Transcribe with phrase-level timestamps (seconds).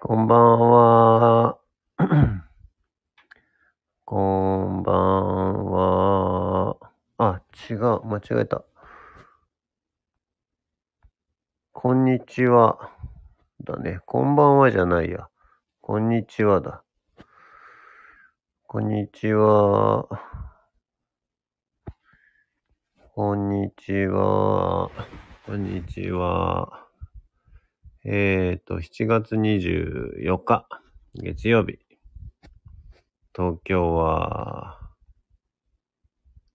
[0.00, 1.58] こんばんは。
[4.06, 4.16] こ
[4.64, 6.76] んばんは。
[7.18, 8.04] あ、違う。
[8.04, 8.62] 間違えた。
[11.72, 12.78] こんにちは。
[13.64, 13.98] だね。
[14.06, 15.28] こんばんはじゃないや。
[15.80, 16.84] こんにちはだ。
[18.68, 20.06] こんにちは。
[23.16, 24.92] こんにちは。
[25.44, 26.87] こんにちは。
[28.04, 30.68] えーと、7月24日、
[31.14, 31.80] 月曜日。
[33.34, 34.78] 東京は、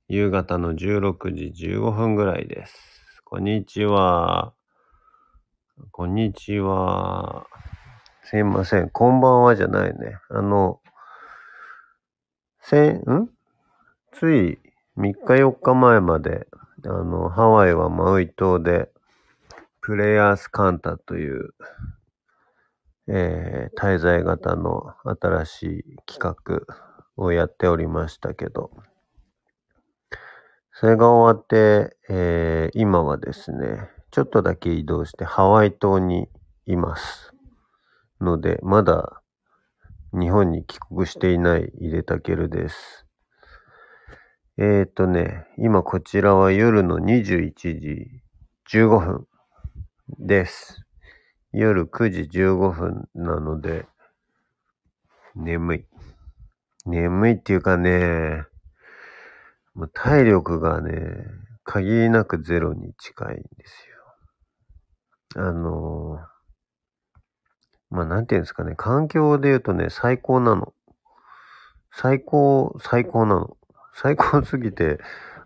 [0.08, 3.22] 夕方の16時15分ぐらいです。
[3.26, 4.54] こんにちは。
[5.92, 7.46] こんにちは。
[8.24, 8.90] すいません。
[8.90, 10.16] こんばんはじゃないね。
[10.30, 10.80] あの、
[12.62, 13.30] せん、ん
[14.14, 14.60] つい
[14.98, 16.48] 3日4日前まで、
[16.86, 18.93] あの、ハワイはマウイ島で、
[19.86, 21.50] プレイヤースカンタという、
[23.10, 26.62] えー、滞在型の新しい企画
[27.18, 28.72] をやっておりましたけど、
[30.72, 36.30] それが終わって、えー、今はですね、ちょっとだけ移動してハワイ島に
[36.66, 37.34] います。
[38.22, 39.22] ので、まだ
[40.14, 43.06] 日本に帰国していない井出武です。
[44.58, 48.22] えーとね、今こちらは夜の21時
[48.72, 49.28] 15分
[50.20, 50.86] です。
[51.52, 53.86] 夜9時15分なので、
[55.36, 55.86] 眠い。
[56.86, 58.44] 眠いっていうかね、
[59.74, 61.00] もう体力がね、
[61.64, 63.88] 限りなくゼロに近いんです
[65.38, 65.48] よ。
[65.48, 66.20] あの
[67.90, 70.74] まあ、なんていうんですかね、環境で言うとね、最高なの。
[71.92, 73.58] 最高、最高なの。
[73.94, 75.00] 最高すぎて、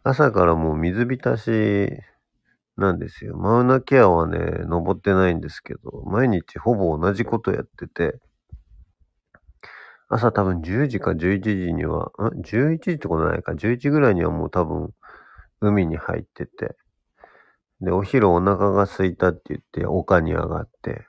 [0.03, 1.91] 朝からもう水浸し
[2.77, 3.35] なんですよ。
[3.37, 8.19] マウナケアはね、登ってないんですけど、毎日ほぼ同じことやってて、
[10.09, 13.53] 朝多分10時か11時には、ん ?11 時ってことないか。
[13.53, 14.93] 11時ぐらいにはもう多分
[15.59, 16.77] 海に入ってて、
[17.81, 21.07] で、お昼お腹が空いたって言って丘に上がって、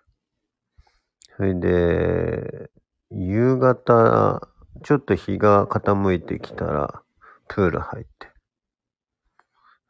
[1.36, 2.70] それで、
[3.10, 4.48] 夕方、
[4.82, 7.02] ちょっと日が傾いてきたら、
[7.48, 8.28] プール入って、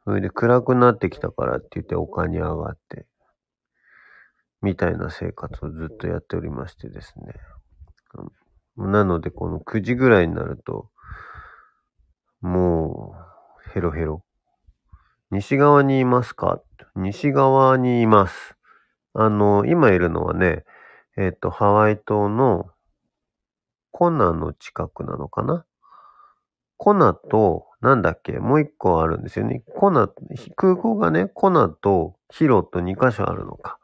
[0.05, 3.05] それで暗くなってきたからって言って丘に上がって、
[4.61, 7.33] みたいな生活をずっとやっておりましてですね。
[8.77, 10.89] なので、この9時ぐらいになると、
[12.41, 13.15] も
[13.67, 14.23] う、ヘロヘロ。
[15.31, 16.61] 西側にいますか？
[16.95, 18.55] 西側にいます。
[19.13, 20.63] あの、今いるのはね、
[21.17, 22.71] えっ、ー、と、ハワイ島の
[23.91, 25.65] コナの近くなのかな？
[26.77, 29.63] コナと、なんだっけ、もう一個あるんですよね。
[29.75, 30.09] コナ、
[30.55, 33.79] 空港がね、コナとヒロと2カ所あるのか。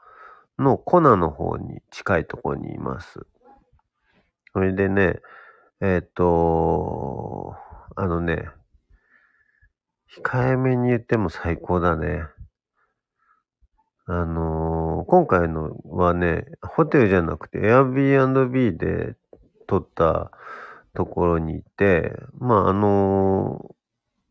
[0.60, 3.26] のコナの方に近いところにいます。
[4.54, 5.20] それでね、
[5.82, 7.56] えっ、ー、と、
[7.96, 8.48] あのね、
[10.24, 12.24] 控えめに言っても最高だね。
[14.08, 19.16] あのー、今回のはね、ホテルじゃなくて Airbnb で
[19.68, 20.32] 撮った
[20.94, 23.75] ところにいて、まあ、あの、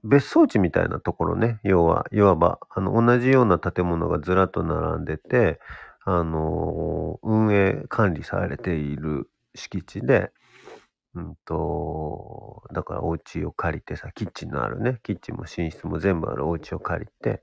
[0.04, 5.60] 別荘地みたいなところね、要は、いわば、あの、同じような建物がずらっと並んでて、
[6.04, 10.30] あの、運営、管理されている敷地で、
[11.14, 17.42] うんと、だからお家を借りてさ、キッチンのあるね、キッチンも寝室も全部あるお家を借りて、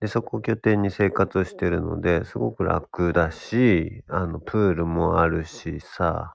[0.00, 6.34] で、そこを拠点に生活をしてるので、すごく楽だし、あの、プールもあるしさ、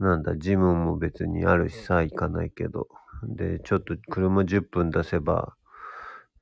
[0.00, 2.88] なんだ、ジムも別にあるしさ、行かないけど。
[3.22, 5.54] で、ちょっと車10分出せば、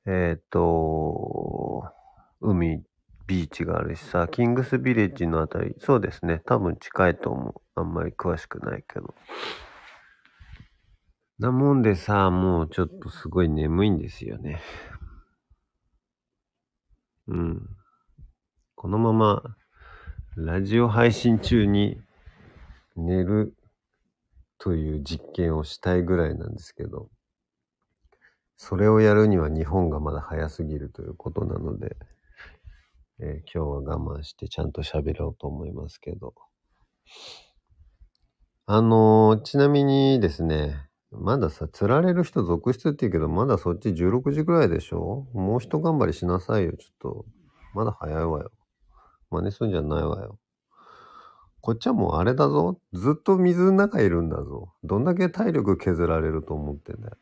[0.05, 1.85] えっ、ー、と、
[2.41, 2.83] 海、
[3.27, 7.53] ビーチがあるしさ、キングスビレッジのあたり、そうですね、多分近いと思う。
[7.75, 9.13] あんまり詳しくないけど。
[11.37, 14.59] なもんでさ、もうちょっとすごい眠いんですよね。
[17.27, 17.69] うん。
[18.75, 19.43] このまま、
[20.35, 22.01] ラジオ配信中に
[22.95, 23.53] 寝る
[24.59, 27.09] という実験をしたいぐらいなんですけど、
[28.57, 31.95] それをやるには日本がまだ早すぎるということなので、
[33.19, 36.33] えー、今日は我慢してちゃんと喋ろうと思いますけど。
[38.65, 45.25] あのー、ちなみにですね、まださ、釣られる人続出って言うけど、まだそっち16時ぐらいでしょ？
[45.33, 47.25] もう一頑張りしなさいよ、ちょっと。
[47.73, 48.51] まだ早いわよ。
[49.31, 50.37] 真似するんじゃないわよ。
[51.61, 52.79] こっちはもうあれだぞ。
[52.93, 54.73] ずっと水の中いるんだぞ。
[54.83, 57.17] どんだけ体力削られると思ってんだよ。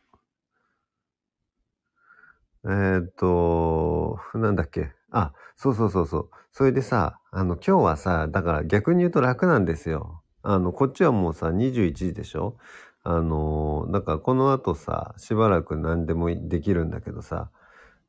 [2.65, 4.91] えー、っと、なんだっけ。
[5.11, 6.29] あ、そうそうそうそう。
[6.51, 10.21] それでさ、あの、今日はさ、だから逆に言うと楽なんですよ。
[10.43, 12.57] あの、こっちはもうさ、21時でしょ
[13.03, 17.49] あの、だからこの後さ、しばらく何でもできるんだけどさ、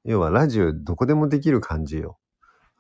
[0.04, 2.19] 要はラジオどこでもできる感じよ。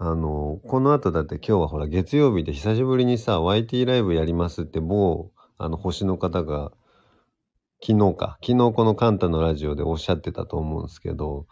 [0.00, 6.70] あのー、この後だって今日はほら月曜日で久しぶりにさ、YT ライブやりますって某、あの、星の方が、
[7.84, 11.46] 昨日か、昨日このカンタのラジオでおっしゃってたと思うんですけど、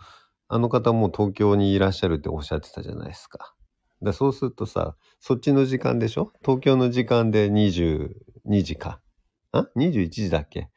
[0.46, 3.52] あの方も東京にいらっしゃるっておっしゃってたじゃないですか。
[4.00, 6.30] だそうするとさ、そっちの時間でしょ？
[6.42, 8.12] 東京の時間で22
[8.62, 9.00] 時か。
[9.50, 10.68] あ ?21 時だっけ？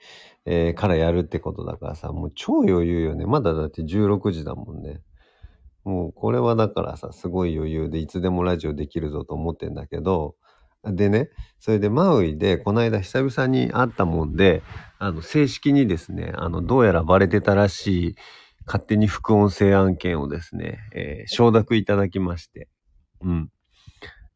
[0.45, 3.27] えー、からやるってことだからさ、もう超余裕よね。
[3.27, 5.03] まだだって16時だもんね。
[5.89, 10.35] もうこれはだからさ、すごい余裕でいつでもラジオできるぞと思ってんだけど、
[10.83, 14.61] でね、それでマウイでこの間久々に会ったもんで、
[14.99, 18.15] あの、正式にですね、あの、どうやらバレてたらしい
[18.67, 22.69] 勝手に副音声案件をですね、えー、承諾いただきまして。
[23.21, 23.49] うん。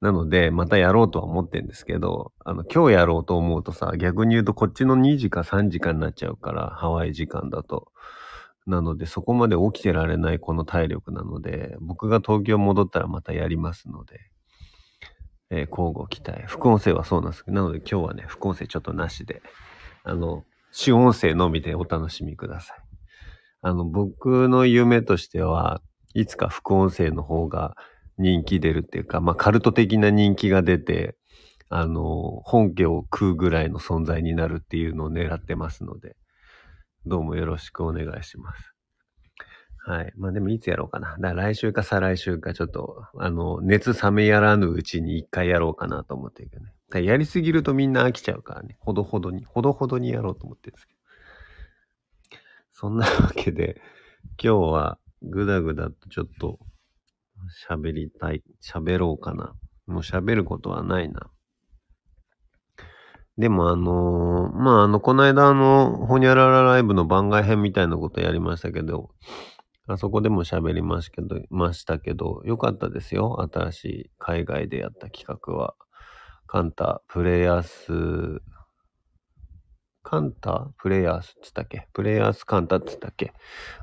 [0.02, 7.92] なので、またやろうとは思ってんですけど、あの、今日やろうと思うとさ、逆に言うとこっちの2時か3時間になっちゃうから、ハワイ時間だと。
[8.66, 14.20] なので、そこまで起きてられないこの体力なので、僕が東京戻ったらまたやりますので、
[15.50, 16.44] えー、交互期待。
[16.48, 19.42] 副音声はそうなんですけど、なので今日はね、副音声ちょっとなしで、
[20.04, 22.78] あの、主音声のみでお楽しみください。
[23.62, 25.82] あの、僕の夢としては、
[26.14, 27.76] いつか副音声の方が
[28.18, 31.16] 人気出るっていうか、まあ、カルト的な人気が出て、
[31.70, 36.16] あの、本家を食うぐらいの存在になるっていうのを狙ってますので、
[37.06, 38.74] どうもよろしくお願いします。
[39.86, 40.14] はい。
[40.16, 41.18] まあでもいつやろうかな。
[41.20, 47.06] だから来週か再来週かちょっと、あの、熱冷めやらぬうちに一回やろうかなと思ってるけどね。
[47.06, 48.78] やりすぎるとみんな飽きちゃうからね。
[48.80, 51.00] ほどほどに、ほどほどにやろうと思ってるんですけど。
[52.72, 53.82] そんなわけで、
[54.42, 56.60] 今日はぐだぐだとちょっと
[57.70, 59.54] 喋りたい、喋ろうかな。
[59.88, 61.30] もう喋ることはないな。
[63.38, 69.10] でもあのー、まあ、あの、この間あの、ほにゃららライブの番外編みたいなことやりましたけど、
[69.88, 73.48] あそこでも喋りますけど、ましたけど、よかったですよ。
[73.52, 75.76] 新しい海外でやった企画は。
[76.46, 78.42] カンタ、プレイヤース
[80.04, 80.70] カンタ？
[80.78, 81.88] プレイヤースっつったっけ？
[81.94, 83.34] プレイヤースカンタっつったっけ？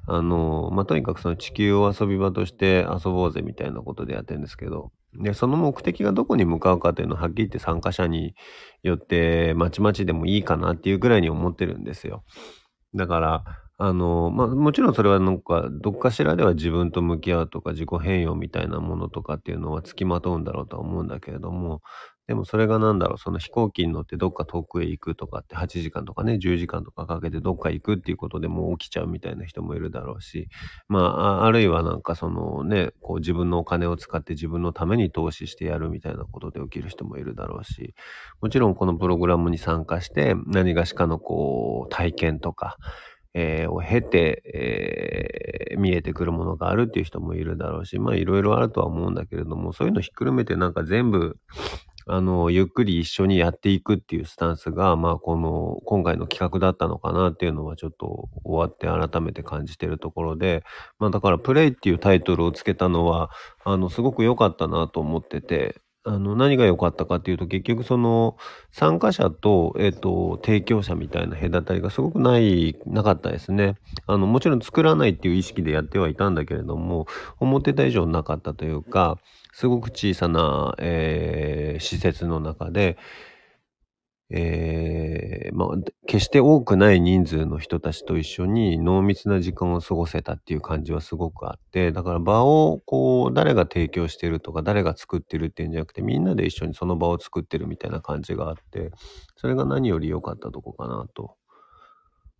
[0.07, 8.35] あの、まあ、とにかくその地球を遊び場として遊ぼうぜみたいなことでやってるんですけど、で、その目的がどこに向かうかというのははっきり言って参加者に
[8.83, 12.25] よってまちまちでもいいかなっていうぐらいに思ってるんですよ。
[12.95, 13.45] だから、
[13.79, 21.81] あの、まあ、もちろんそれはなんか、どっかしらでは自分と向き合うとか自己変容みたいなものとかっていうのは付きまとうんだろうとは思うんだけれども、
[22.31, 30.49] でもそれがなんだろう、その飛行機に乗ってどっか遠くへ行くとかって8時間とかね、10時間とかかけてどっか行くっていうことでもう起きちゃうみたいな人もいるだろうし、
[30.87, 37.97] まあ、あるいはなんかそのね、こう自分のお金を使って自分のために投資してやるみたいなことで起きる人もいるだろうし、
[38.41, 42.77] もちろんこのプログラムに参加して何がしかのこう体験とか、
[43.35, 44.43] えー、を経て、
[45.73, 51.37] えー、見えてくるものがあるっていう人もいるだろうし、まあいろいろあるとは思うんだけれども、そういうのひっくるめてなんか全部
[52.13, 60.65] あの、ゆっくり一緒にやっていくっていうスタンスが、まあ、この、今回の企画だったのかなっていうのはちょっと終わって改めて感じてるところで、
[60.99, 63.31] まあ、だから、プレイっていうタイトルをつけたのは、
[63.65, 68.37] あの、すごく良かったなと思ってて、あの、何が良かったかっていうと、結局その、
[68.73, 73.75] 参加者と、え、と、提供者みたいな隔たりがすごくない、なかったですね。
[74.07, 77.07] あの、もちろん作らないっていう意識でやってはいたんだけれども、
[77.39, 79.19] 思ってた以上なかったというか、
[79.53, 82.97] すごく小さな、え、施設の中で、
[84.33, 85.69] えー、まあ、
[86.07, 98.93] 決して多くない人数の人たちと一緒に濃密な時間を過ごせたっていう感じはすごくあって、だから場をこう、誰が提供してるとか、誰が作ってるっていうんじゃなくて、みんなで一緒にその場を作ってるみたいな感じがあって、
[99.37, 101.35] それが何より良かったとこかなと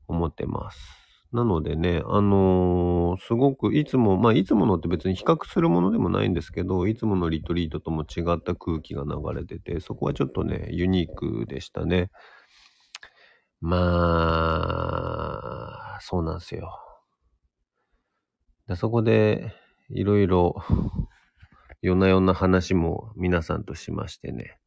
[0.07, 1.10] 思ってます。
[1.33, 12.11] なのでね、あのー、すごくいつも、まあいつものって別に比較するものでもないんですけど、いつものリトリートとも違った空気が流れてて、そこはちょっとね、ユニークでしたね。
[13.61, 13.77] ま
[15.97, 16.81] あ、そうなんですよ。
[18.67, 19.53] でそこで、
[19.91, 20.57] いろいろ、
[21.83, 24.59] 夜な夜な話も皆さんとしましてね。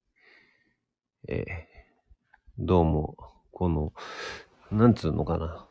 [1.28, 1.46] えー、
[2.58, 3.18] どうも、
[3.52, 3.92] この、
[4.72, 5.68] なんつうのかな。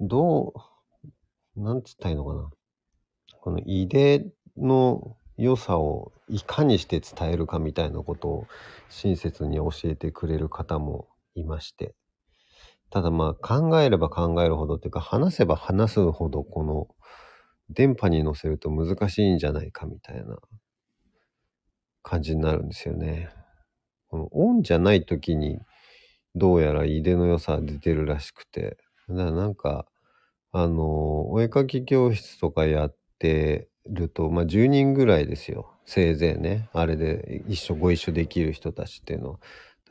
[0.00, 0.54] ど
[1.56, 2.50] う、なんつったらいいのかな。
[3.40, 8.46] この入れの良さをいかにして伝えるかみたいなことを
[8.88, 11.94] 親切に教えてくれる方もいまして。
[12.90, 16.88] ただまあ考えれば考えるほどっていうか話せば話すほどこの
[17.68, 20.38] 電波に乗せると難しいんじゃないかみたいな
[22.02, 23.30] 感じになるんですよね。
[24.08, 25.58] このオンじゃない時に
[26.34, 28.78] どうやら井出の良さ出てるらしくて。
[29.08, 29.86] だからなんか、
[30.52, 35.72] あの、お絵かき教室とかやってると、まあ10人ぐらいですよ。
[35.86, 36.70] せいぜいね。
[36.72, 39.38] あれで一緒、ご一緒できる人たちっていうのは。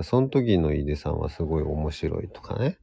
[0.01, 2.79] その時の井出さんはすごい面白いとかね。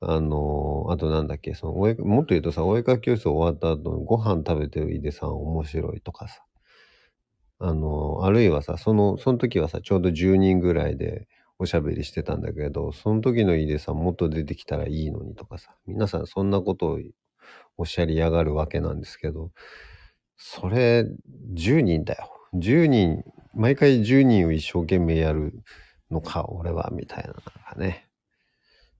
[0.00, 6.42] あの、あとなんだっけ、そのお絵、もっと言うとさ、お絵かき教室終わった後ご飯食べてる井出さん面白いとかさ。
[7.60, 11.28] あの、あるいはさ、その、その時はさ、ちょうど10人ぐらいで
[11.62, 17.00] おしゃべりしてたんだけど、その時の井出さんもっと出てきたらいいのにとかさ、皆さんそんなことを
[17.78, 19.52] おっしゃりやがるわけなんですけど、
[20.36, 21.06] それ、
[21.54, 22.30] 10人だよ。
[22.54, 25.54] 10人、毎回10人を一生懸命やる
[26.10, 27.34] のか、俺は、みたいな、
[27.72, 28.08] なんね。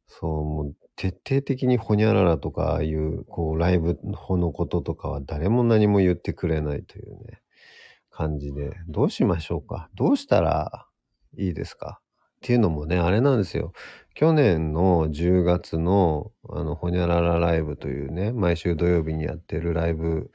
[0.08, 7.42] そう、もう徹底的にほにゃららとか、ああいう、こう、ライブのこととかは誰も何も言ってくれないというね、
[8.10, 9.90] 感じで、どうしましょうか？
[9.96, 10.86] どうしたら
[11.38, 12.01] いいですか？
[12.42, 13.72] っていうのもね、あれなんですよ。
[14.14, 20.32] 去年の10月の、あの、ほにゃららライブというね、毎週土曜日にやってるライブ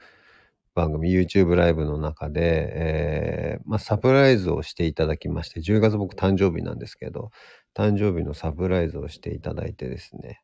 [0.74, 7.30] 番組、YouTube ライブの中で、えー、まあ、サプライズをしていただきまして、10月僕誕生日なんですけど、
[7.74, 10.40] 誕生日のサプライズをしていただいてですね、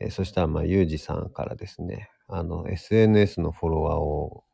[0.00, 4.44] えー、そしたら、まあ、ゆうじさんからですね、あの、SNS のフォロワーを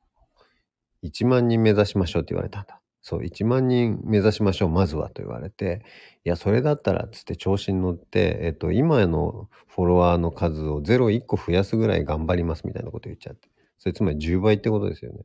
[1.02, 2.80] 1万人目指しましょうって言われたんだ。
[3.08, 5.84] そう、1万人目指しましょう、まずはと言われて、
[6.24, 13.48] いや、それだったら、つって調子に乗って、えっと、今のフォロワーの数を0、1個増やすぐらい頑張りますみたいなこと言っちゃって。
[13.78, 15.20] それつまり10倍ってことですよね。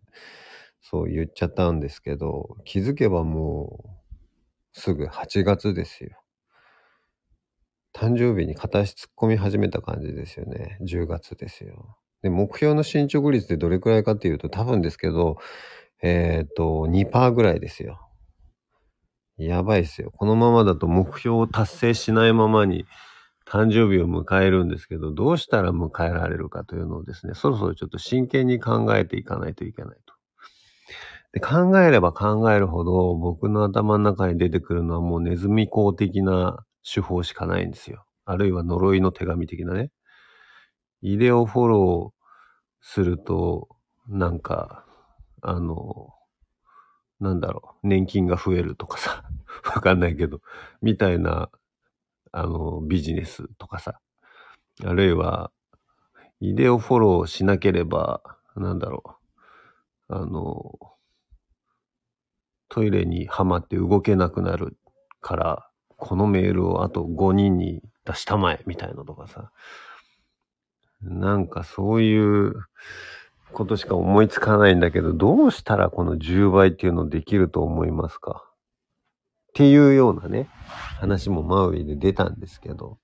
[0.80, 4.16] そう言っちゃったんですけど、気づけばもう、
[4.74, 6.22] すぐ8月ですよ。
[7.96, 10.78] 誕生日に片足突っ込み始めた感じですよね。
[10.82, 11.98] 10月ですよ。
[12.22, 15.38] で、目標の進捗率ってどれくらいかっていうと、多分ですけど、
[16.04, 18.00] えっ、ー、と、2%ぐらいですよ。
[19.38, 20.12] やばいっすよ。
[20.12, 22.86] このままだと目標を達成しないままに
[23.48, 30.14] 誕生日を迎えるんですけど、どうしたら迎えられるかというのをですね、そろそろちょっと真剣に考えていかないといけないと。
[31.34, 38.06] で考えれば考えるほど僕の頭の中に出てくるのはもうネズミ講的な手法しかないんですよ。
[38.26, 39.92] あるいは呪いの手紙的なね。
[41.02, 42.22] イデオフォロー
[42.82, 43.70] すると、
[44.08, 44.86] なんか、
[45.42, 46.14] あの、
[47.20, 49.24] なんだろう、年金が増えるとかさ、
[49.76, 50.42] わかんないけど、
[50.82, 51.50] みたいな、
[52.32, 54.00] あの、ビジネスとかさ、
[54.84, 55.52] あるいは、
[56.40, 58.22] イデオフォローしなければ、
[58.56, 59.20] なんだろ
[60.10, 60.80] う、あの、
[62.70, 64.78] トイレにはまって動けなくなる
[65.20, 69.52] から、このメールをあと5人に出したまえ、みたいなとかさ、
[71.02, 72.54] なんかそういう
[73.54, 78.44] ことしか思いつかないんだけど、どうしたらこの10倍っていうのできると思いますか？
[79.50, 80.50] っていうようなね、
[81.00, 82.98] 話もマウイで出たんですけど、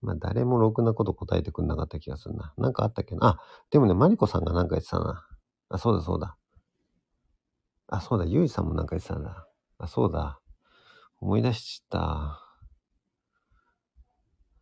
[0.00, 2.54] まあ誰もろくなこと答えてくんなかった気がするな。
[2.56, 3.26] なんかあったっけな？
[3.26, 3.38] あ、
[3.70, 5.26] でもね、マリコさんがなんか言ってたな。
[5.70, 6.36] あ、そうだそうだ。
[7.88, 9.46] あ、そうだ、ユイさんもなんか言ってたんだ。
[9.78, 10.40] あ、そうだ。
[11.20, 12.40] 思い出しちった。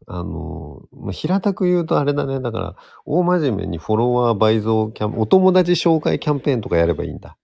[0.07, 2.41] あの、まあ、平たく言うとあれだね。
[2.41, 7.37] だから、大真面目にフォロワー倍増キャン、お友達紹介キャンペーンとかやればいいんだ。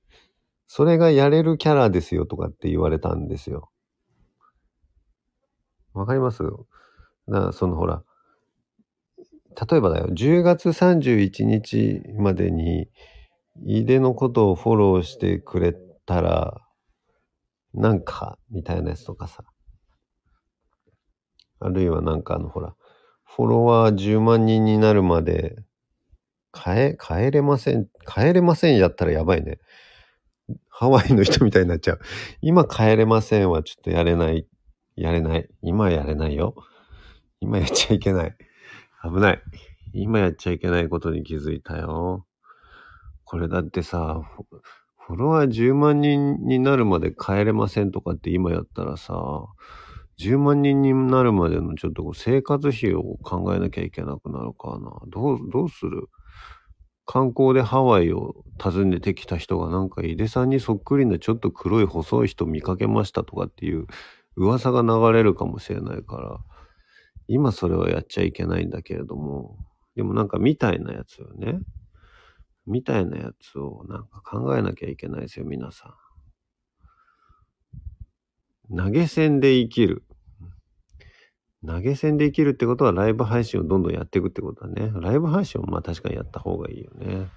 [0.67, 3.71] それがやれるキャラですよとかって言われたんですよ。
[5.95, 6.43] わかります？
[6.43, 8.03] だからそのほら、
[9.71, 12.89] 例えばだよ、10月31日までに、
[13.65, 15.75] 井出のことをフォローしてくれ
[16.07, 16.61] たら、
[17.75, 19.45] なんか、みたいなやつとかさ。
[21.61, 22.75] あるいはなんかあのほら、
[23.25, 25.57] フォロワー10万人になるまで、
[26.57, 29.59] 変え、変えれません、変えれませんやったらやばいね。
[30.69, 32.01] ハワイの人みたいになっちゃう。
[32.41, 34.47] 今変えれませんはちょっとやれない。
[34.97, 35.49] やれない。
[35.63, 36.55] 今やれないよ。
[37.41, 38.37] 今やっちゃいけない。
[39.03, 39.43] 危ない。
[39.93, 42.27] 今やっちゃいけないことに気づいたよ。
[43.25, 44.23] これだってさ、
[44.97, 49.15] フォロワー10万人になるまで変えれませんとかって今やったらさ、
[50.19, 55.01] 10万人になるまでのちょっと生活費を考えなきゃいけなくなるかな。
[55.07, 56.09] どう、どうする？
[57.07, 63.87] 観光でハワイを訪ねてきた人がなんか井出さんにそっくりなちょっと黒い細い人見かけましたとかっていう
[64.37, 66.39] 噂が流れるかもしれないから、
[67.29, 69.57] 今それはやっちゃいけないんだけれども、
[69.97, 71.61] でもなんかみたいなやつよね。
[72.67, 75.95] みたいなやつをなんか考えなきゃいけないですよ、皆さ
[78.71, 78.77] ん。
[78.77, 80.05] 投げ銭で生きる。
[81.67, 84.93] 投げ銭できるってことはライブ配信をどんどんやっていくってことだね。
[84.95, 87.29] ライブ配信もまあ確かにやった方がいいよね。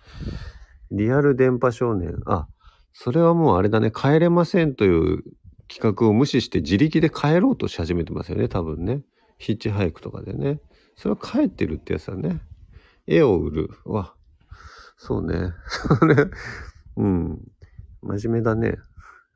[0.92, 2.20] リアル電波少年。
[2.26, 2.48] あ、
[2.94, 3.92] それはもうあれだね。
[3.92, 5.24] 帰れませんという
[5.68, 8.48] 企画を無視して自力で帰ろうとし始めてますよね。
[8.48, 9.02] 多分ね。
[9.38, 10.60] ヒッチハイクとかでね。
[10.96, 12.42] それは帰ってるってやつだね。
[13.08, 13.70] 絵を売る。
[13.86, 14.14] わ。
[14.98, 15.54] そうね。
[16.00, 16.16] それ、
[16.98, 17.40] うん。
[18.04, 18.78] 真面目だね。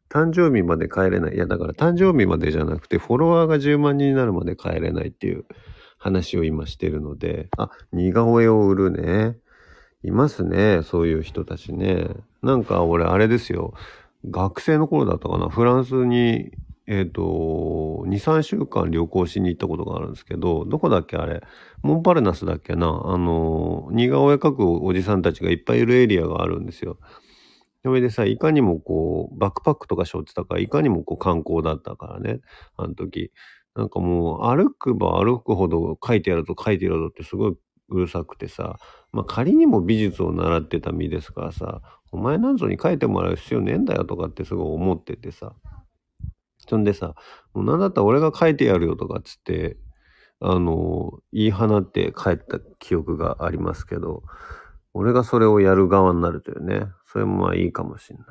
[0.09, 1.35] 誕生日まで帰れない。
[1.35, 5.45] いや、だから誕生日までじゃなくて、フォロワーが10万人になるまで帰れないっていう
[5.97, 9.37] 話を今してるので、あ、似顔絵を売るね。
[10.03, 10.81] いますね。
[10.83, 12.07] そういう人たちね。
[12.43, 13.73] なんか俺、あれですよ。
[14.29, 15.49] 学生の頃だったかな。
[15.49, 16.51] フランスに、
[16.87, 17.23] えっ、ー、と、
[18.07, 21.41] 2、3週間旅行しに行ったことがあるんですけど、どこだっけあれ？
[21.81, 23.01] モンパルナスだっけな？
[23.05, 26.97] あの、似顔絵描くおじさんたちがいっぱいいるエリアがあるんですよ。
[27.85, 32.39] それでさ、いかにもこう、バックパックとか背負ってたから、いかにもこう観光だったからね、
[32.77, 33.31] あの時。
[33.75, 37.55] なんかもう、歩くば歩くほど書いてやると書いてやるとってすごい
[37.89, 38.79] うるさくてさ、
[39.11, 45.53] まあ仮にも美術を習ってた身ですからさ、お前なんぞに書いてもらう必要ねえんだよとかってすごい思っててさ。
[46.67, 47.13] そんでさ、
[47.53, 49.77] もうなんだったら俺が書いてやるよとかっつって、
[50.39, 54.23] あの、言い放って帰った記憶がありますけど、
[54.95, 56.87] 俺がそれをやる側になるというね。
[57.15, 58.25] それもまあいいかもしんない。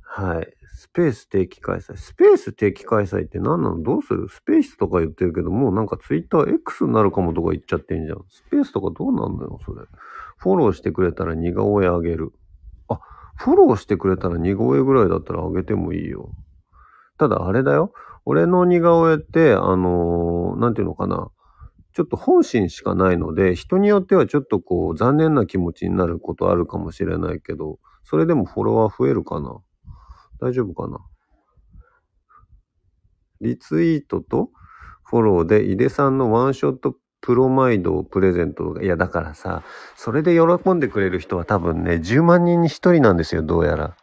[0.00, 0.48] はい。
[0.74, 1.96] スペース定期開催。
[1.96, 3.80] スペース定期開催って何なの？
[3.80, 4.28] どうする？
[4.28, 8.24] スペースとか言ってるけど、もうなんかツイッター X になるかもとか言っちゃってんじゃん。
[8.28, 9.82] スペースとかどうなんだよ、それ。
[10.38, 12.32] フォローしてくれたら似顔絵あげる。
[12.88, 12.98] あ、
[13.36, 16.32] フォローしてくれたら似顔絵ぐらいだったらあげてもいいよ。
[17.18, 17.92] ただあれだよ。
[18.24, 21.30] 俺の似顔絵って、あのー、なんていうのかな。
[21.98, 29.58] ちょっと本心しかないので、人によってはちょっとこう残念な気持ちになることあるかもしれないけど、それでもフォロワー増えるかな？
[30.40, 31.00] 大丈夫かな？
[33.40, 34.50] リツイートと
[35.02, 38.80] フォローで井出さんのワンショットプロマイドをプレゼント。
[38.80, 39.64] いや、だからさ、
[39.96, 43.96] それで喜んでくれる人は多分ね、10万人に1人なんですよ、どうやら。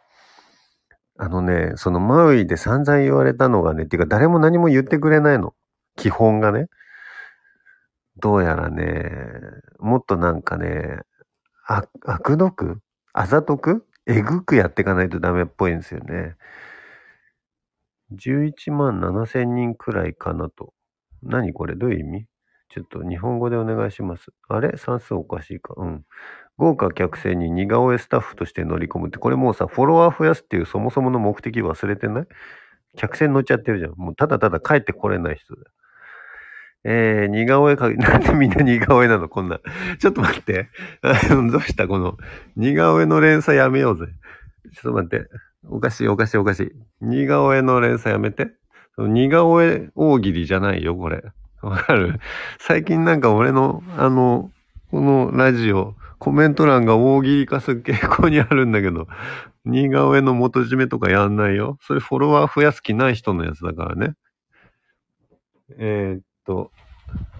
[1.16, 5.54] あのね、そのマウイで散々言われたのがね、っていうか誰も何も言ってくれないの。
[5.96, 6.66] 基本がね。
[8.18, 9.02] どうやらね、
[9.78, 11.00] もっとなんかね、
[11.66, 12.80] あ、悪毒？
[13.12, 13.86] あざとく？
[14.06, 16.36] えぐくやっていかないとダメっぽいんですよね。
[18.12, 20.72] 11万7千人くらいかなと。
[21.22, 21.74] 何これ？
[21.74, 22.26] どういう意味？
[22.68, 24.28] ちょっと日本語でお願いします。
[24.48, 24.76] あれ？
[24.76, 25.74] 算数おかしいか？
[25.76, 26.04] うん。
[26.56, 32.26] 豪華客船に似顔絵スタッフとして乗り込むって、これもうさ、フォロワー増やすっていうそもそもの目的忘れてない？
[32.96, 33.92] 客船乗っちゃってるじゃん。
[33.96, 35.66] もうただただ帰ってこれない人だよ。
[36.84, 39.28] えー、似顔絵か、 なんでみんな似顔絵なの？
[39.28, 39.60] こんな。
[39.98, 40.68] ちょっと待って。
[41.50, 42.16] どうしたこの、
[42.56, 44.06] 似顔絵の連載やめようぜ。
[44.74, 45.28] ちょっと待って。
[45.68, 46.72] おかしいおかしいおかしい。
[47.00, 48.52] 似顔絵の連載やめて。
[48.98, 51.24] 似顔絵大喜利じゃないよ、これ。
[51.62, 52.20] わかる？
[52.58, 54.50] 最近なんか俺の、あの、
[54.90, 59.08] このラジオ、コメント欄が大喜利化する傾向にあるんだけど、
[59.64, 61.78] 似顔絵の元締めとかやんないよ。
[61.82, 64.14] それフォロワー増やす気ない人のやつだからね。
[65.78, 66.70] えー、と、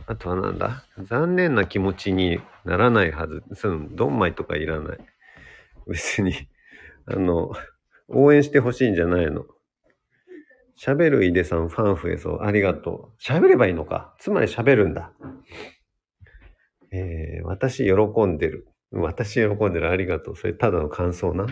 [0.07, 0.85] あとはなんだ？
[0.99, 3.43] 残念な気持ちにならないはず。
[3.55, 4.99] その、ドンマイとかいらない。
[5.87, 6.33] 別に、
[7.07, 7.53] あの、
[8.09, 9.45] 応援してほしいんじゃないの。
[10.79, 12.43] 喋る井出さんファン増えそう。
[12.43, 13.23] ありがとう。
[13.23, 14.15] 喋ればいいのか。
[14.21, 15.13] つまり喋るんだ。
[16.93, 18.69] えー、私喜んでる。
[18.93, 19.91] 私喜んでる。
[19.91, 20.37] ありがとう。
[20.37, 21.47] それただの感想な。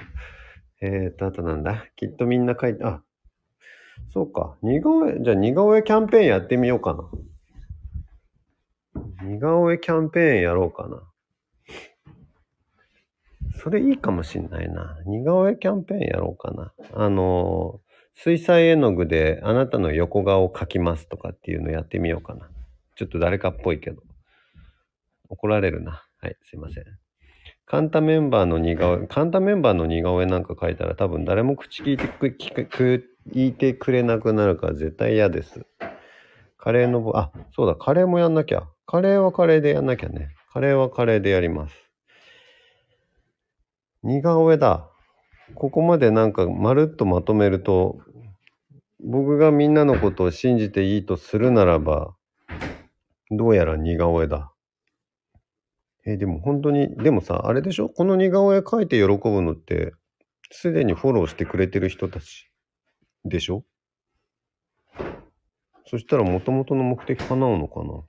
[0.80, 1.86] えーと、あとなんだ？
[1.96, 3.02] きっとみんな書いて、あ、
[4.12, 4.56] そうか。
[4.62, 7.10] 似顔絵、じゃあ似顔絵キャンペーンやってみようかな。
[9.24, 11.02] 似顔絵キャンペーンやろうかな。
[13.62, 14.98] それいいかもしんないな。
[15.06, 16.72] 似顔絵キャンペーンやろうかな。
[16.92, 17.80] あの
[18.14, 22.48] 水彩絵の具であなたの横顔を描きますとかっていうのやってみようかな。
[22.96, 24.02] ちょっと誰かっぽいけど。
[25.28, 26.04] 怒られるな。
[26.20, 26.84] はい、すいません。
[27.66, 35.66] カンタメンバーの似顔絵、カンタメンバーの似顔絵なんか描いたら多分誰も口聞いてく、聞く、言ってくれなくなるから絶対嫌です。
[36.58, 38.68] カレーの、あ、そうだ、カレーもやんなきゃ。
[38.86, 40.28] カレーはカレーでやんなきゃね。
[40.52, 41.74] カレーはカレーでやります。
[44.02, 44.90] 似顔絵だ。
[45.54, 47.98] ここまでなんかまるっとまとめると、
[49.00, 52.14] 僕がみんなのことを信じていいとするならば、
[53.30, 54.52] どうやら似顔絵だ。
[56.06, 57.88] えでも本当に、でもさ、あれでしょ？
[57.88, 59.94] この似顔絵描いて喜ぶのって、
[60.50, 62.50] すでにフォローしてくれてる人たち
[63.24, 63.64] でしょ？
[65.86, 68.02] そしたら元々の目的叶うのかな？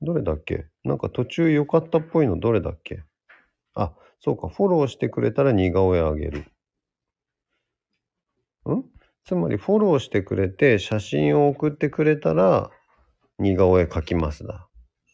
[0.00, 0.66] どれだっけ？
[0.84, 3.02] なんか途中良かったっぽいのどれだっけ？
[3.74, 6.44] あ、そうか、フォローしてくれたら似顔絵あげる。
[8.68, 8.84] ん？
[9.24, 12.70] つまりフォローしてくれて写真を送ってくれたら
[13.38, 14.68] 似顔絵描きますだ。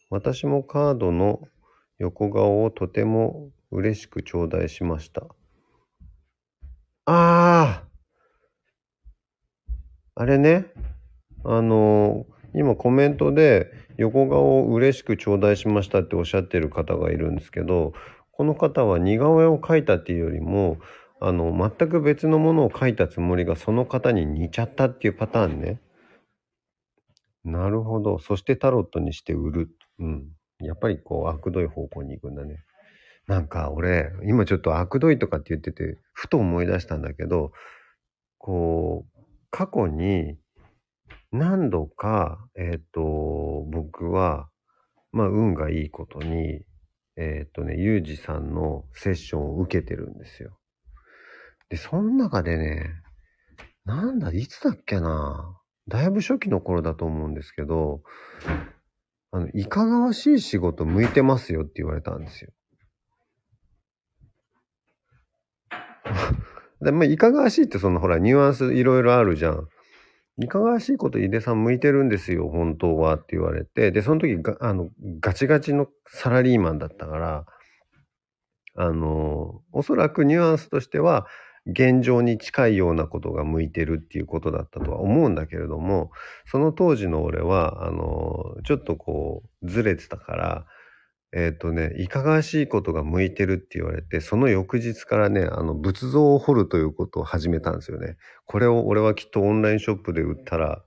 [0.09, 1.41] 私もカードの
[1.97, 5.23] 横顔をとても嬉しく頂戴しました。
[7.07, 7.83] ああ
[10.15, 10.65] あれね。
[11.43, 17.93] あの今コメントで横顔を嬉しく頂戴しましたっておっしゃってる方がいるんですけど、
[18.31, 20.77] この方は似顔絵を描いたっていうよりも、
[21.21, 25.79] あの、全く別のものを描いたつもりがその方に似ちゃったっていうパターンね。
[27.43, 28.19] なるほど。
[28.19, 29.69] そしてタロットにして売る。
[29.99, 30.25] うん。
[30.59, 32.63] やっぱりこう、悪どい方向に行くんだね。
[33.27, 37.51] なんか俺、今ちょっと悪どいとかって言ってて、ふと思い出したんだけど、
[38.37, 40.37] こう、過去に
[41.37, 43.01] 何度か、えっ、と、
[43.71, 44.49] 僕は、
[45.11, 46.61] まあ、運がいいことに、
[47.17, 50.57] えっ、とね、ゆうじさんのセッションを受けてるんですよ。
[51.69, 52.89] で、その中でね、
[53.85, 55.59] なんだ、いつだっけな。
[55.87, 58.01] だいぶ初期の頃だと思うんですけど、
[59.31, 62.51] あの、いかがわしい仕事向いてますよって言われたんですよ。
[66.81, 69.67] で、まあ、いかがわしいってそのほら、ニュアンスいろいろあるじゃん。
[70.37, 74.89] いかがわしいこと井出さん向いてるんですよ、本当はって言われて、で、その時が、あの、
[75.21, 77.45] ガチガチのサラリーマンだったから、
[78.75, 81.25] あの、おそらくニュアンスとしては、
[81.65, 86.11] 現状に近いようなことが向いてるっていうことだったとは思うんだけれども、
[86.45, 90.65] その当時の俺は、あの、ちょっとこう、ずれてたから、
[91.35, 98.15] えっ、ー、とね、いかがわしいことが向いてるって言われて、その翌日からね、あの、仏像を彫るということを始めたんですよね。
[98.45, 100.81] これを俺はきっとオンラインショップで売ったら、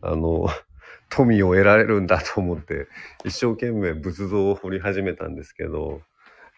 [0.00, 0.48] あの、
[1.10, 2.88] 富を得られるんだと思って、
[3.26, 6.00] 一生懸命仏像を彫り始めたんですけど、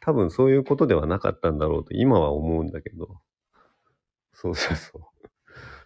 [0.03, 3.21] 多分そういうことではなかったんだろうと今は思うんだけど。
[4.35, 5.03] そうそうそう。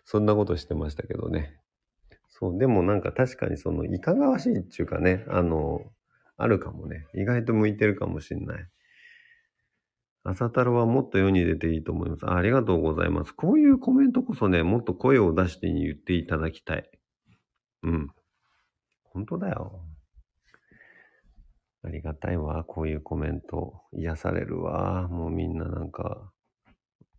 [0.05, 1.59] そんなことしてましたけどね。
[2.29, 5.91] そう、でもなんか確かにその、いかがわしいっていうかね、あの、
[6.37, 7.07] あるかもね。
[7.15, 8.69] 意外と向いてるかもしんない。
[10.25, 12.35] 朝太郎はもっと世に出ていいと思いますあ。
[12.35, 13.33] ありがとうございます。
[13.33, 16.91] こういうコメントこそね、もっと声を出してに言っていただきたい。
[17.85, 18.09] うん。
[19.05, 19.81] 本当だよ。
[21.85, 22.65] ありがたいわ。
[22.65, 23.83] こういうコメント。
[23.93, 25.07] 癒されるわ。
[25.09, 26.33] もうみんななんか、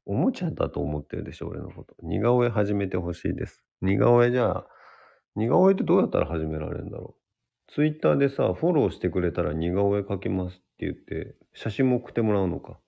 [0.05, 1.95] おもちゃだと思ってるでしょ、俺のこと。
[2.03, 3.63] 似顔絵始めてほしいです。
[3.81, 4.67] 似顔絵じゃあ、
[5.35, 7.26] 似顔絵ってどうやったら始められるんだろう。
[7.67, 12.79] ツイッターでさ、フォローしてくれたら似顔絵描きますって言って、写真も送ってもらうのか。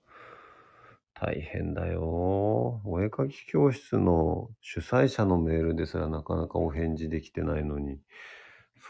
[1.14, 2.80] 大変だよ。
[2.84, 8.00] お絵描き教室の主催者のメールですらなかなかお返事できてないのに、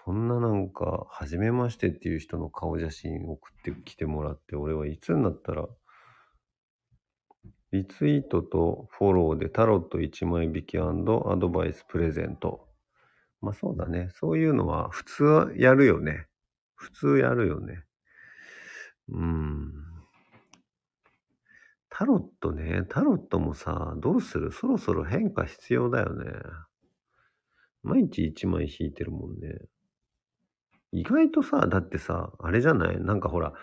[0.04, 5.66] そんななんか、初めましてっていう人の顔写真送ってきてもらって、俺はいつになったら、
[7.72, 12.69] リツイートとフォローでタロット1枚引きアドバイスプレゼント。
[13.40, 14.10] まあそうだね。
[14.14, 16.26] そういうのは普通はやるよね。
[16.74, 17.84] 普通やるよね。
[19.08, 19.72] うん。
[21.88, 22.84] タロットね。
[22.88, 24.52] タロットもさ、どうする？
[24.52, 26.30] そろそろ変化必要だよね。
[27.82, 29.58] 毎日1枚引いてるもんね。
[30.92, 33.00] 意外とさ、だってさ、あれじゃない？
[33.00, 33.54] なんかほら、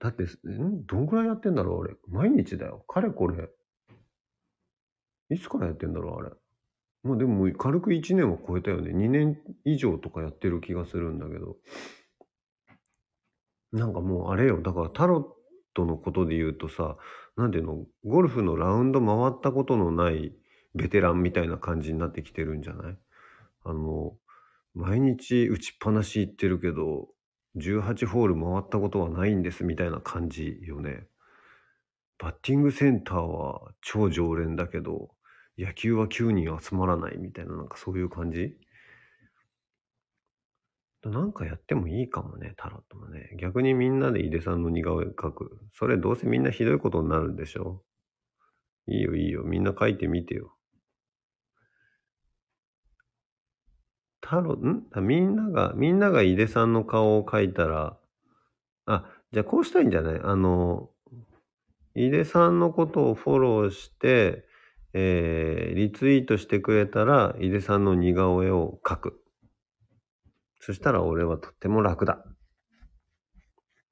[0.00, 0.86] だって、ん？
[0.86, 1.94] どんぐらいやってんだろう俺。
[2.08, 2.84] 毎日だよ。
[2.88, 3.48] かれこれ。
[5.30, 6.30] いつからやってんだろうあれ。
[7.02, 8.92] まあでも軽く1年は超えたよね。
[8.92, 11.56] 2年以上とかやってる気がするんだけど。
[13.72, 14.60] なんかもうあれよ。
[14.62, 15.24] だからタロッ
[15.74, 16.96] トのことで言うとさ、
[17.36, 20.32] なんていうの、ゴルフのラウンド回ったことのない
[20.74, 22.98] ベテランみたいな感じになってきてるんじゃない？
[23.64, 24.16] あの、
[24.74, 27.08] 毎日打ちっぱなし行ってるけど、
[27.56, 31.06] 18ホール回ったことはないんですみたいな感じよね。
[32.18, 35.10] バッティングセンターは超常連だけど、
[35.62, 38.56] 野球は9人集まらないみたいな、なんかそういう感じ？
[41.04, 43.36] なんかやってもいいかもね、タロットもね。
[43.40, 45.60] 逆にみんなで井出さんの似顔絵描く。
[45.74, 47.82] それどうせみんなひどいことになるんでしょ
[48.86, 49.42] いいよいいよ。
[49.42, 50.54] みんな描いてみてよ。
[54.20, 54.84] タロ、ん？
[55.00, 57.98] みんなが、みんなが井出さんの顔を描いたら、
[58.86, 60.20] あ、じゃあこうしたいんじゃない？
[60.22, 60.88] あの、
[61.96, 64.44] 井出さんのことをフォローして、
[64.94, 69.22] えー、リツイートしてくれたら、井出さんの似顔絵を描く。
[70.60, 72.24] そしたら俺はとっても楽だ。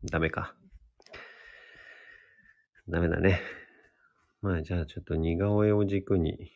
[0.04, 0.54] ダメか。
[2.88, 3.40] ダメだね。
[4.42, 6.50] まあじゃあちょっと似顔絵を軸に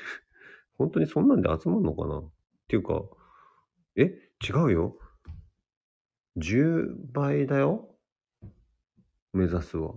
[0.76, 2.18] 本当にそんなんで集まんのかな？
[2.18, 2.30] っ
[2.68, 3.02] ていうか、
[3.96, 4.02] え？
[4.46, 4.98] 違うよ。
[6.36, 7.96] 10倍だよ
[9.32, 9.94] 目指すは。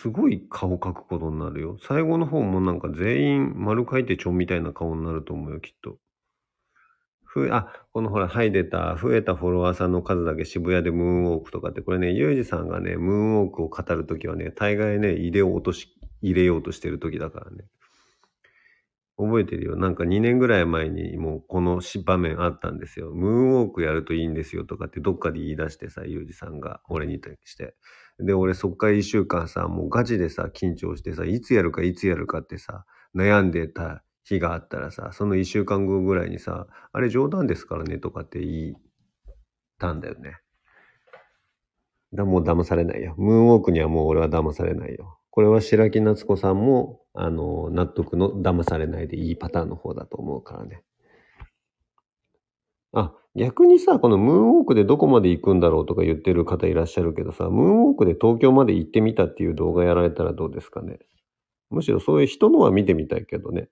[0.00, 1.78] すごい顔描くことになるよ。
[1.80, 5.98] 最後の方もなんか全員丸描いてちょんみたいな顔になると思うよ、きっと。
[7.22, 15.88] ふあ、このほら、はい出た、増えたフォロワーさんの数だけ渋谷でムーンウォークとかって、これね、ユージさんがね、ムーンウォークを語るときはね、大概ね、入れを落とし、
[16.22, 17.64] 入れようとしてるときだからね。
[19.16, 19.76] 覚えてるよ。
[19.76, 23.12] なんか2年ぐらい前にもうこの場面あったんですよ。
[23.12, 27.76] ムーンウォークやるといいんですよとかってどっかで言い出してさ、ユージさんが俺に対して。
[28.18, 38.76] で、俺そっから1週間さ、もうガチでさ、緊張してさ、いつやるかいつやるかってさ、悩んでた日があったらさ、その1週間後ぐらいにさ、あれ冗談ですからねとかって言っ
[39.78, 40.36] たんだよね。
[42.12, 43.14] だ、もう騙されないよ。
[43.18, 45.18] ムーンウォークにはもう俺は騙されないよ。
[45.30, 50.82] これは白木夏子さんも、あの、納得の騙されないでいいパターンの方だと思うからね。
[52.94, 61.00] あ、逆にさ、このムーンウォークでどこまで行くんだろうとか言ってる方いらっしゃるけどさ、ムーンウォークで東京まで行ってみたっていう動画やられたらどうですかね？
[61.70, 63.68] むしろそういう人のは見てみたいけどね。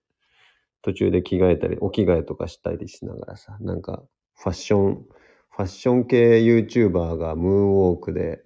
[0.83, 4.03] 途中で着替えたり、お着替えとかしたりしながらさ、なんか
[4.35, 8.43] ファッション、ファッション系 YouTuber がムーンウォークで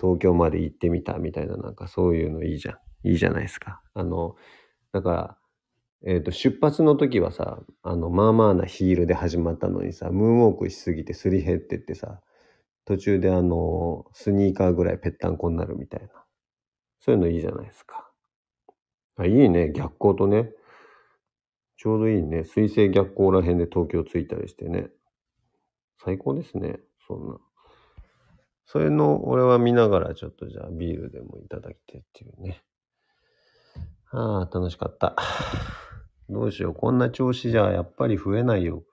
[0.00, 3.08] 東京まで行ってみたみたいな、なんかそういうのいいじゃん。
[3.08, 3.82] いいじゃないですか。
[3.92, 4.36] あの、
[4.92, 5.38] だから、
[6.06, 12.20] えっ、ー、と、出発の時はさ、あの、まあまあなヒールで始まったのにさ、ムーンウォークしすぎてすり減ってってさ、
[12.84, 16.08] 途中であの、スニーカーぐらいぺったんこになるみたいな。
[17.00, 18.10] そういうのいいじゃないですか。
[19.16, 19.72] あ、いいね。
[19.72, 20.50] 逆光とね。
[21.78, 22.44] ちょうどいいね。
[22.44, 24.88] 水星逆光ら辺で東京着いたりしてね。
[26.04, 26.80] 最高ですね。
[27.06, 27.38] そんな。
[28.66, 32.62] それの、俺は見ながらちょっとじゃあビールでもいただきてっていうね。
[34.10, 35.16] ああ、楽しかった。
[36.28, 36.74] どうしよう。
[36.74, 38.84] こんな調子じゃやっぱり増えないよ。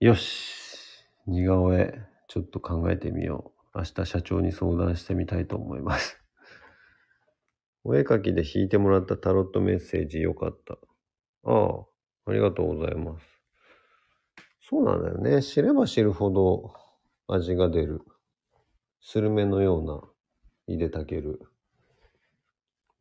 [0.00, 0.66] よし。
[1.26, 1.98] 似顔絵、
[2.28, 3.78] ちょっと考えてみよう。
[3.78, 6.22] 明日社長に相談してみたいと思います。
[7.84, 10.78] お絵かきで引いてもらったタロットメッセージよかった。
[11.44, 11.86] ああ、
[12.26, 13.42] ありがとうございます。
[14.60, 15.42] そうなんだよね。
[15.42, 16.74] 知れば知るほど
[17.28, 18.02] 味が出る。
[19.00, 21.40] スルメのような、いでたける。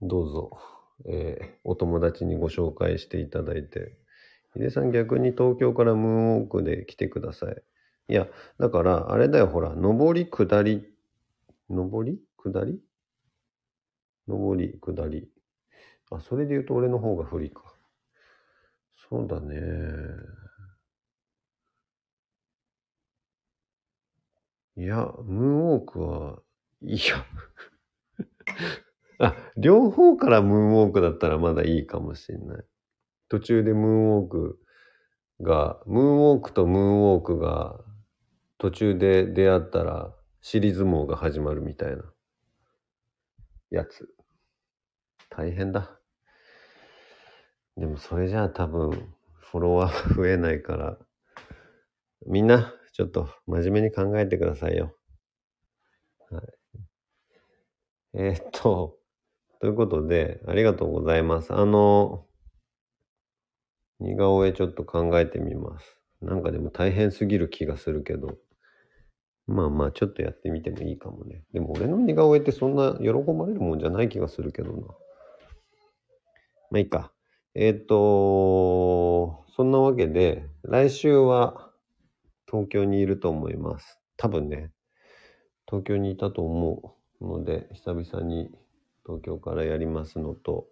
[0.08, 0.60] どうぞ、
[1.06, 3.98] えー、お友達にご紹介していただいて。
[4.54, 7.62] ヒデさん逆に東京からムーンウォークで来てください。
[8.08, 10.88] いや、だから、あれだよ、ほら、上り、下り、
[11.70, 12.20] 上り？
[12.38, 12.80] 下り？
[14.28, 15.30] 上り、下り。
[16.12, 17.64] あ、それで言うと俺の方が不利か。
[19.10, 19.58] そうだね。
[24.78, 26.40] いや、ムーンウォークは、
[26.82, 27.26] いや
[29.20, 32.64] あ、両方からムーンウォークだったらまだいいかもしれない。
[33.30, 34.60] 途中でムーンウォーク
[35.42, 37.80] が、ムーンウォークとムーンウォークが
[38.58, 42.04] 途中で出会ったら尻相撲が始まるみたいな
[43.72, 44.10] やつ。
[45.30, 46.00] 大変だ。
[47.78, 48.92] でもそれじゃあ多分
[49.56, 50.98] フォロワー増えないから、
[52.28, 54.96] みんなちょっと真面目に考えてくださいよ。
[56.32, 56.44] はい。
[58.14, 58.98] えー、っと、
[59.62, 61.54] ということで、ありがとうございます。
[61.54, 62.26] あの、
[64.00, 65.98] 似顔絵ちょっと考えてみます。
[66.22, 68.38] なんかでも大変すぎる気がするけど、
[69.48, 71.44] まあまあちょっとやってみてもいいかもね。
[71.54, 74.82] でも俺の似顔絵ってそんな喜ばれるもんじゃない気がするけどな。
[74.82, 74.96] ま
[76.76, 77.12] あいいか。
[77.54, 81.72] えっ、と、そんなわけで、来週は
[82.50, 84.00] 東京にいると思います。
[84.18, 84.72] 多分ね、
[85.68, 88.50] 東京にいたと思うので、久々に
[89.06, 90.68] 東京からやりますのと、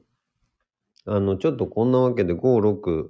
[1.05, 3.07] あの、ちょっとこんなわけで5、6、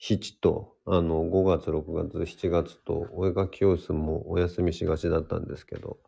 [0.00, 5.98] 7と、あの、5月、6月、7月と、お絵描き教室もお休みしがちだったんですけど、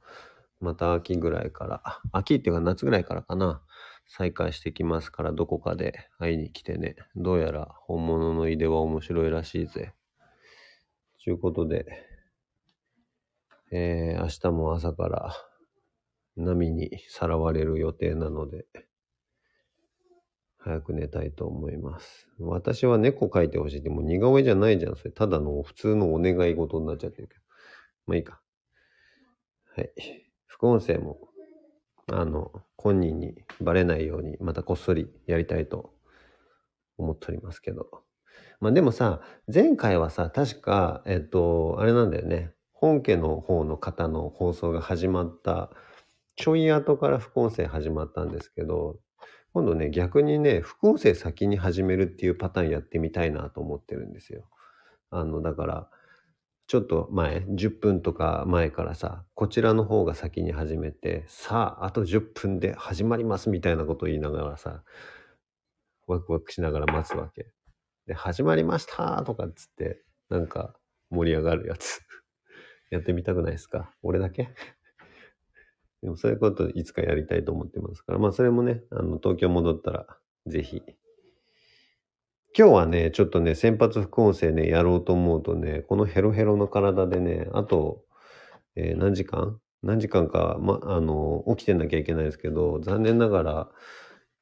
[0.61, 3.63] また秋ぐらいから、秋っていうか夏ぐらいからかな、
[4.07, 6.97] 再開してきますから、どこかで会いに来てね。
[7.15, 9.93] どうやら本物の井出は面白いらしいぜ。
[11.23, 11.87] ということで、
[13.71, 15.48] えー、明日も朝から
[16.39, 18.67] 波にさらわれる予定なので、
[20.59, 22.29] 早く寝たいと思います。
[22.39, 24.97] 私は猫描いてほしいって、もう似顔絵じゃないじゃん。
[24.97, 27.41] それただの普通のお願い事になっちゃってるけど。
[28.07, 28.41] まあいいか。
[29.77, 29.93] はい。
[30.47, 31.19] 副音声も、
[32.13, 35.95] あの、本人にバレないように、またこっそりやりたいと
[36.97, 37.87] 思っておりますけど。
[38.61, 39.21] まあでもさ、
[39.53, 42.53] 前回はさ、確か、えっと、あれなんだよね。
[42.73, 45.71] 本家の方の方の放送が始まった、
[46.39, 49.01] ちょい後から副音声始まったんですけど、
[49.53, 54.49] 今度ね、逆にね、副音声先に始めるっていうパターンやってみたいなと思ってるんですよ。
[55.11, 55.91] あの、だから、
[56.69, 64.85] ちょっと前、10分とか前からさ、こちらの方が先に始めて、さあ、あと10分で始まりますみたいなことを言いながらさ、
[66.07, 67.51] ワクワクしながら待つわけ。
[68.07, 70.75] で、始まりましたとかっつって、なんか
[71.11, 72.01] 盛り上がるやつ。
[72.91, 73.93] やってみたくないですか？
[74.03, 74.51] 俺だけ？
[76.03, 80.07] でもそういうこといつかやりたいと思ってますから、まあそれもね、あの、東京戻ったら、
[80.47, 80.83] ぜひ。
[82.57, 88.05] 今日はね、ちょっとね、先発副音声ね、やろうと思うとね、このヘロヘロの体でね、あと、
[88.77, 89.59] えー何時間？
[89.83, 93.69] 何時間か、ま、あの、起きてなきゃいけないですけど、残念ながら、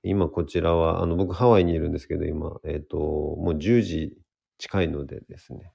[0.02, 4.16] 今こちらは、あの、僕ハワイにいるんですけど、今、えっ、と、もう10時
[4.58, 5.72] 近いのでですね、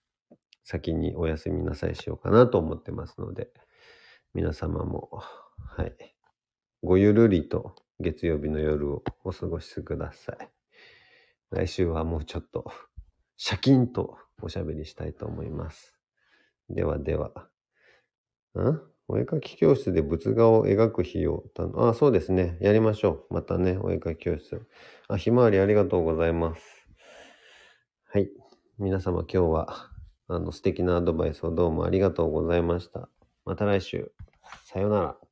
[0.64, 3.50] 先にお休みなさいしようかなと思ってますので、
[4.34, 5.22] 皆様も、
[5.68, 5.96] はい、
[6.84, 10.50] ごゆるりと月曜日の夜をお過ごしください。
[11.52, 12.72] 来週はもうちょっと、
[13.38, 15.98] シャキンとおしゃべりしたいと思います。
[16.70, 17.32] ではでは。
[18.56, 22.58] んお絵かき教室で仏画を描く日をたの、あ、そうですね。
[22.62, 23.34] やりましょう。
[23.34, 24.62] またね、お絵かき教室。
[25.10, 26.88] あ、ひまわりありがとうございます。
[28.06, 28.30] はい。
[28.80, 29.90] 皆様今日は、
[30.30, 33.10] あの、素敵なアドバイスをどうもありがとうございました。
[33.46, 34.14] また来週。
[34.64, 35.31] さようなら。